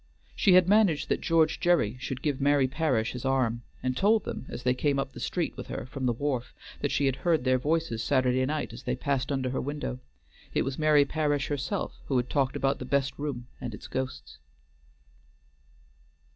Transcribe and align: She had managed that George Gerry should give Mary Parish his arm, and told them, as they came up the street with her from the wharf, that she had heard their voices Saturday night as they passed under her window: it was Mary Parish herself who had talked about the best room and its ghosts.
She 0.35 0.53
had 0.53 0.67
managed 0.67 1.09
that 1.09 1.21
George 1.21 1.59
Gerry 1.59 1.95
should 1.99 2.23
give 2.23 2.41
Mary 2.41 2.67
Parish 2.67 3.11
his 3.11 3.23
arm, 3.23 3.61
and 3.83 3.95
told 3.95 4.23
them, 4.23 4.47
as 4.49 4.63
they 4.63 4.73
came 4.73 4.97
up 4.97 5.11
the 5.13 5.19
street 5.19 5.55
with 5.55 5.67
her 5.67 5.85
from 5.85 6.07
the 6.07 6.11
wharf, 6.11 6.55
that 6.79 6.89
she 6.91 7.05
had 7.05 7.17
heard 7.17 7.43
their 7.43 7.59
voices 7.59 8.03
Saturday 8.03 8.43
night 8.47 8.73
as 8.73 8.81
they 8.81 8.95
passed 8.95 9.31
under 9.31 9.51
her 9.51 9.61
window: 9.61 9.99
it 10.55 10.63
was 10.63 10.79
Mary 10.79 11.05
Parish 11.05 11.49
herself 11.49 11.99
who 12.05 12.17
had 12.17 12.31
talked 12.31 12.55
about 12.55 12.79
the 12.79 12.83
best 12.83 13.13
room 13.19 13.45
and 13.61 13.75
its 13.75 13.85
ghosts. 13.85 14.39